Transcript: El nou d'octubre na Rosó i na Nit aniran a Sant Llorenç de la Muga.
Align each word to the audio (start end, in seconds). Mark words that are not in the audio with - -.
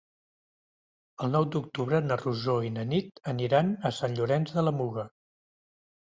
El 1.25 1.33
nou 1.33 1.43
d'octubre 1.55 1.99
na 2.05 2.17
Rosó 2.21 2.55
i 2.67 2.71
na 2.77 2.85
Nit 2.93 3.21
aniran 3.33 3.69
a 3.89 3.91
Sant 3.99 4.15
Llorenç 4.21 4.55
de 4.55 4.65
la 4.69 4.73
Muga. 4.79 5.05